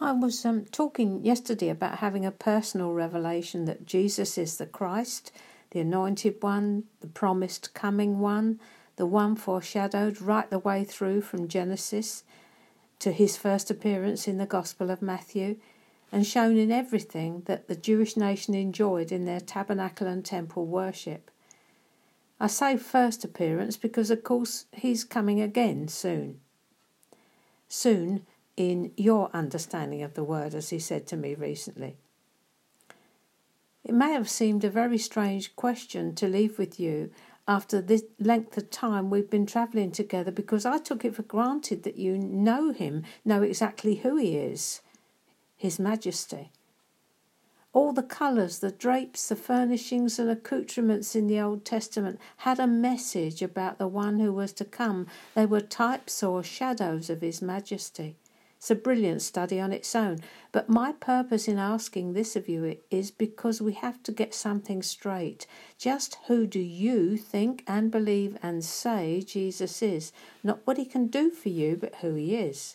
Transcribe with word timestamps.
I 0.00 0.12
was 0.12 0.44
um, 0.44 0.64
talking 0.66 1.24
yesterday 1.24 1.70
about 1.70 1.98
having 1.98 2.24
a 2.24 2.30
personal 2.30 2.92
revelation 2.92 3.64
that 3.64 3.84
Jesus 3.84 4.38
is 4.38 4.56
the 4.56 4.66
Christ, 4.66 5.32
the 5.70 5.80
anointed 5.80 6.40
one, 6.40 6.84
the 7.00 7.08
promised 7.08 7.74
coming 7.74 8.20
one, 8.20 8.60
the 8.94 9.06
one 9.06 9.34
foreshadowed 9.34 10.20
right 10.20 10.48
the 10.50 10.60
way 10.60 10.84
through 10.84 11.22
from 11.22 11.48
Genesis 11.48 12.22
to 13.00 13.10
his 13.10 13.36
first 13.36 13.70
appearance 13.70 14.28
in 14.28 14.38
the 14.38 14.46
Gospel 14.46 14.90
of 14.90 15.02
Matthew, 15.02 15.56
and 16.12 16.26
shown 16.26 16.56
in 16.56 16.70
everything 16.70 17.42
that 17.46 17.68
the 17.68 17.76
Jewish 17.76 18.16
nation 18.16 18.54
enjoyed 18.54 19.12
in 19.12 19.24
their 19.24 19.40
tabernacle 19.40 20.06
and 20.06 20.24
temple 20.24 20.64
worship. 20.64 21.30
I 22.40 22.46
say 22.46 22.76
first 22.76 23.24
appearance 23.24 23.76
because, 23.76 24.10
of 24.10 24.22
course, 24.22 24.66
he's 24.72 25.04
coming 25.04 25.40
again 25.40 25.88
soon. 25.88 26.40
Soon 27.68 28.24
in 28.58 28.90
your 28.96 29.30
understanding 29.32 30.02
of 30.02 30.14
the 30.14 30.24
word, 30.24 30.52
as 30.52 30.70
he 30.70 30.80
said 30.80 31.06
to 31.06 31.16
me 31.16 31.32
recently. 31.36 31.96
It 33.84 33.94
may 33.94 34.10
have 34.10 34.28
seemed 34.28 34.64
a 34.64 34.70
very 34.70 34.98
strange 34.98 35.54
question 35.54 36.12
to 36.16 36.26
leave 36.26 36.58
with 36.58 36.80
you 36.80 37.12
after 37.46 37.80
this 37.80 38.02
length 38.18 38.58
of 38.58 38.68
time 38.68 39.10
we've 39.10 39.30
been 39.30 39.46
travelling 39.46 39.92
together 39.92 40.32
because 40.32 40.66
I 40.66 40.78
took 40.78 41.04
it 41.04 41.14
for 41.14 41.22
granted 41.22 41.84
that 41.84 41.96
you 41.96 42.18
know 42.18 42.72
him, 42.72 43.04
know 43.24 43.42
exactly 43.42 43.94
who 43.94 44.16
he 44.16 44.36
is, 44.36 44.80
His 45.56 45.78
Majesty. 45.78 46.50
All 47.72 47.92
the 47.92 48.02
colours, 48.02 48.58
the 48.58 48.72
drapes, 48.72 49.28
the 49.28 49.36
furnishings, 49.36 50.18
and 50.18 50.28
accoutrements 50.28 51.14
in 51.14 51.28
the 51.28 51.38
Old 51.38 51.64
Testament 51.64 52.18
had 52.38 52.58
a 52.58 52.66
message 52.66 53.40
about 53.40 53.78
the 53.78 53.86
one 53.86 54.18
who 54.18 54.32
was 54.32 54.52
to 54.54 54.64
come. 54.64 55.06
They 55.36 55.46
were 55.46 55.60
types 55.60 56.24
or 56.24 56.42
shadows 56.42 57.08
of 57.08 57.20
His 57.20 57.40
Majesty. 57.40 58.16
It's 58.58 58.72
a 58.72 58.74
brilliant 58.74 59.22
study 59.22 59.60
on 59.60 59.72
its 59.72 59.94
own. 59.94 60.18
But 60.50 60.68
my 60.68 60.90
purpose 60.90 61.46
in 61.46 61.58
asking 61.58 62.12
this 62.12 62.34
of 62.34 62.48
you 62.48 62.76
is 62.90 63.12
because 63.12 63.62
we 63.62 63.72
have 63.74 64.02
to 64.02 64.10
get 64.10 64.34
something 64.34 64.82
straight. 64.82 65.46
Just 65.78 66.18
who 66.26 66.44
do 66.44 66.58
you 66.58 67.16
think 67.16 67.62
and 67.68 67.88
believe 67.88 68.36
and 68.42 68.64
say 68.64 69.22
Jesus 69.24 69.80
is? 69.80 70.12
Not 70.42 70.66
what 70.66 70.76
he 70.76 70.84
can 70.84 71.06
do 71.06 71.30
for 71.30 71.50
you, 71.50 71.76
but 71.80 71.96
who 71.96 72.14
he 72.14 72.34
is. 72.34 72.74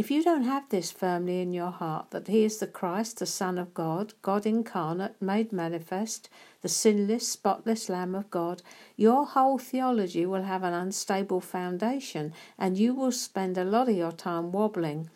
If 0.00 0.10
you 0.10 0.24
don't 0.24 0.44
have 0.44 0.66
this 0.70 0.90
firmly 0.90 1.42
in 1.42 1.52
your 1.52 1.70
heart 1.70 2.10
that 2.12 2.26
He 2.26 2.42
is 2.42 2.56
the 2.56 2.66
Christ, 2.66 3.18
the 3.18 3.26
Son 3.26 3.58
of 3.58 3.74
God, 3.74 4.14
God 4.22 4.46
incarnate, 4.46 5.20
made 5.20 5.52
manifest, 5.52 6.30
the 6.62 6.70
sinless, 6.70 7.28
spotless 7.28 7.90
Lamb 7.90 8.14
of 8.14 8.30
God, 8.30 8.62
your 8.96 9.26
whole 9.26 9.58
theology 9.58 10.24
will 10.24 10.44
have 10.44 10.62
an 10.62 10.72
unstable 10.72 11.42
foundation 11.42 12.32
and 12.56 12.78
you 12.78 12.94
will 12.94 13.12
spend 13.12 13.58
a 13.58 13.64
lot 13.64 13.90
of 13.90 13.94
your 13.94 14.12
time 14.12 14.52
wobbling 14.52 15.10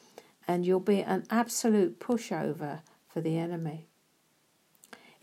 and 0.46 0.66
you'll 0.66 0.80
be 0.80 1.00
an 1.00 1.24
absolute 1.30 1.98
pushover 1.98 2.80
for 3.08 3.22
the 3.22 3.38
enemy. 3.38 3.86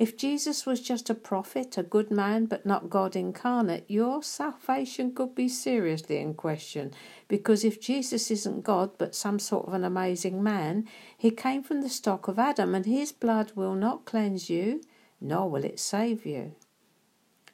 If 0.02 0.18
Jesus 0.18 0.66
was 0.66 0.82
just 0.82 1.12
a 1.12 1.14
prophet, 1.14 1.78
a 1.78 1.84
good 1.84 2.10
man, 2.10 2.48
but 2.48 2.66
not 2.66 2.90
God 2.90 3.16
incarnate, 3.16 3.86
your 3.88 4.24
salvation 4.24 5.14
could 5.14 5.36
be 5.36 5.48
seriously 5.48 6.18
in 6.18 6.34
question. 6.34 6.92
Because 7.28 7.64
if 7.64 7.80
Jesus 7.80 8.32
isn't 8.32 8.64
God, 8.64 8.98
but 8.98 9.14
some 9.14 9.38
sort 9.38 9.68
of 9.68 9.76
an 9.76 9.84
amazing 9.84 10.42
man, 10.42 10.88
he 11.16 11.30
came 11.30 11.62
from 11.62 11.82
the 11.82 11.88
stock 11.88 12.28
of 12.28 12.40
Adam, 12.40 12.74
and 12.74 12.88
his 12.88 13.12
blood 13.12 13.52
will 13.54 13.76
not 13.76 14.06
cleanse 14.06 14.50
you, 14.50 14.82
nor 15.22 15.48
will 15.48 15.64
it 15.64 15.80
save 15.80 16.26
you. 16.26 16.56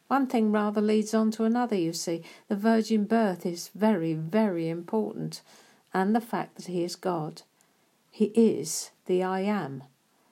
One 0.07 0.27
thing 0.27 0.53
rather 0.53 0.79
leads 0.79 1.13
on 1.13 1.31
to 1.31 1.43
another, 1.43 1.75
you 1.75 1.91
see. 1.91 2.23
The 2.47 2.55
virgin 2.55 3.03
birth 3.03 3.45
is 3.45 3.71
very, 3.75 4.13
very 4.13 4.69
important, 4.69 5.41
and 5.93 6.15
the 6.15 6.21
fact 6.21 6.55
that 6.55 6.67
he 6.67 6.85
is 6.85 6.95
God. 6.95 7.41
He 8.09 8.27
is 8.27 8.91
the 9.05 9.21
I 9.21 9.41
am 9.41 9.83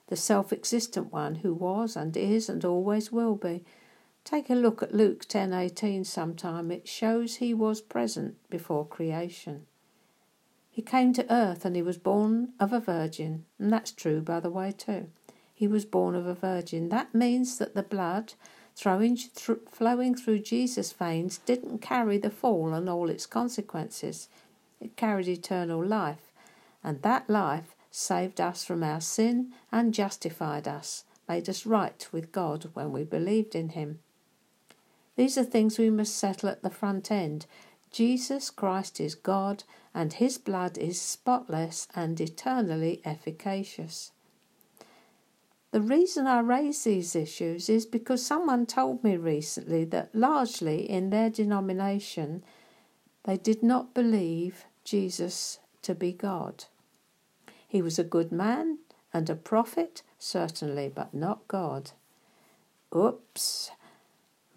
the 0.08 0.16
self 0.16 0.52
existent 0.52 1.12
one 1.12 1.36
who 1.36 1.52
was 1.52 1.96
and 1.96 2.16
is 2.16 2.48
and 2.48 2.64
always 2.64 3.10
will 3.10 3.34
be. 3.34 3.64
Take 4.24 4.50
a 4.50 4.54
look 4.54 4.82
at 4.82 4.94
Luke 4.94 5.26
10:18 5.26 6.04
sometime. 6.04 6.70
It 6.70 6.88
shows 6.88 7.36
he 7.36 7.54
was 7.54 7.80
present 7.80 8.36
before 8.50 8.84
creation. 8.86 9.66
He 10.68 10.82
came 10.82 11.12
to 11.12 11.32
earth 11.32 11.64
and 11.64 11.76
he 11.76 11.82
was 11.82 11.96
born 11.96 12.52
of 12.58 12.72
a 12.72 12.80
virgin, 12.80 13.44
and 13.58 13.72
that's 13.72 13.92
true 13.92 14.20
by 14.20 14.40
the 14.40 14.50
way 14.50 14.72
too. 14.72 15.08
He 15.54 15.68
was 15.68 15.84
born 15.84 16.14
of 16.14 16.26
a 16.26 16.34
virgin. 16.34 16.88
That 16.88 17.14
means 17.14 17.58
that 17.58 17.74
the 17.74 17.82
blood 17.82 18.34
flowing 18.74 20.14
through 20.14 20.40
Jesus' 20.40 20.92
veins 20.92 21.38
didn't 21.46 21.78
carry 21.78 22.18
the 22.18 22.30
fall 22.30 22.74
and 22.74 22.90
all 22.90 23.08
its 23.08 23.26
consequences. 23.26 24.28
It 24.80 24.96
carried 24.96 25.28
eternal 25.28 25.82
life, 25.82 26.32
and 26.82 27.00
that 27.02 27.30
life 27.30 27.75
saved 27.98 28.42
us 28.42 28.62
from 28.62 28.82
our 28.82 29.00
sin 29.00 29.50
and 29.72 29.94
justified 29.94 30.68
us, 30.68 31.04
made 31.26 31.48
us 31.48 31.64
right 31.64 32.06
with 32.12 32.30
God 32.30 32.68
when 32.74 32.92
we 32.92 33.04
believed 33.04 33.54
in 33.54 33.70
Him. 33.70 34.00
These 35.16 35.38
are 35.38 35.44
things 35.44 35.78
we 35.78 35.88
must 35.88 36.14
settle 36.14 36.50
at 36.50 36.62
the 36.62 36.68
front 36.68 37.10
end. 37.10 37.46
Jesus 37.90 38.50
Christ 38.50 39.00
is 39.00 39.14
God, 39.14 39.64
and 39.94 40.12
His 40.12 40.36
blood 40.36 40.76
is 40.76 41.00
spotless 41.00 41.88
and 41.94 42.20
eternally 42.20 43.00
efficacious. 43.02 44.12
The 45.70 45.80
reason 45.80 46.26
I 46.26 46.40
raise 46.40 46.84
these 46.84 47.16
issues 47.16 47.70
is 47.70 47.86
because 47.86 48.24
someone 48.24 48.66
told 48.66 49.02
me 49.04 49.16
recently 49.16 49.84
that 49.86 50.14
largely 50.14 50.88
in 50.88 51.08
their 51.08 51.30
denomination 51.30 52.44
they 53.24 53.38
did 53.38 53.62
not 53.62 53.94
believe 53.94 54.66
Jesus 54.84 55.60
to 55.80 55.94
be 55.94 56.12
God. 56.12 56.66
He 57.76 57.82
was 57.82 57.98
a 57.98 58.04
good 58.04 58.32
man 58.32 58.78
and 59.12 59.28
a 59.28 59.36
prophet, 59.36 60.02
certainly, 60.18 60.88
but 60.88 61.12
not 61.12 61.46
God. 61.46 61.90
Oops. 62.96 63.70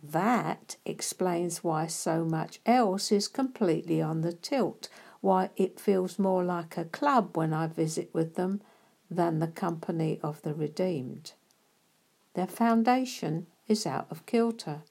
That 0.02 0.78
explains 0.86 1.62
why 1.62 1.88
so 1.88 2.24
much 2.24 2.62
else 2.66 3.12
is 3.12 3.28
completely 3.28 4.02
on 4.02 4.22
the 4.22 4.32
tilt, 4.32 4.88
why 5.20 5.50
it 5.58 5.82
feels 5.82 6.18
more 6.18 6.46
like 6.46 6.78
a 6.78 6.86
club 6.86 7.36
when 7.36 7.52
I 7.52 7.68
visit 7.68 8.10
with 8.14 8.36
them 8.36 8.62
than 9.12 9.40
the 9.40 9.50
company 9.50 10.18
of 10.24 10.42
the 10.44 10.54
redeemed. 10.54 11.34
Their 12.36 12.48
foundation 12.48 13.48
is 13.68 13.86
out 13.86 14.08
of 14.10 14.26
kilter. 14.26 14.84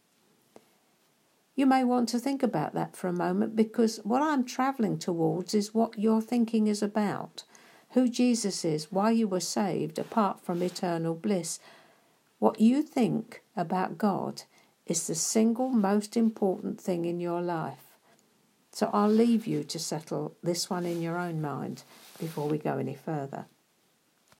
You 1.57 1.65
may 1.65 1.83
want 1.83 2.11
to 2.11 2.19
think 2.19 2.43
about 2.43 2.75
that 2.75 2.95
for 2.95 3.09
a 3.09 3.13
moment 3.15 3.57
because 3.57 4.01
what 4.05 4.21
I'm 4.21 4.45
travelling 4.45 4.99
towards 4.99 5.55
is 5.55 5.73
what 5.73 5.99
your 5.99 6.21
thinking 6.21 6.67
is 6.67 6.83
about 6.83 7.45
who 7.99 8.09
Jesus 8.09 8.65
is, 8.65 8.93
why 8.93 9.11
you 9.11 9.27
were 9.27 9.41
saved, 9.41 9.99
apart 9.99 10.39
from 10.41 10.63
eternal 10.63 11.17
bliss. 11.17 11.59
What 12.39 12.61
you 12.61 12.81
think 12.81 13.43
about 13.57 13.99
God 13.99 14.43
is 14.87 15.09
the 15.09 15.17
single 15.17 15.69
most 15.69 16.17
important 16.17 16.81
thing 16.81 17.05
in 17.07 17.19
your 17.19 17.43
life. 17.43 17.99
So 18.71 18.89
I'll 18.93 19.09
leave 19.11 19.49
you 19.49 19.65
to 19.65 19.79
settle 19.81 20.37
this 20.45 20.71
one 20.71 20.87
in 20.87 21.03
your 21.03 21.19
own 21.19 21.41
mind 21.41 21.83
before 22.21 22.47
we 22.47 22.59
go 22.59 22.79
any 22.79 22.95
further. 22.95 23.47